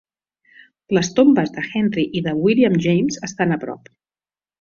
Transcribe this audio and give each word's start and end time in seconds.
Les 0.97 1.09
tombes 1.19 1.51
de 1.57 1.63
Henry 1.79 2.05
i 2.21 2.23
de 2.29 2.33
William 2.45 2.79
James 2.87 3.19
estan 3.29 3.55
a 3.57 3.59
prop. 3.67 3.93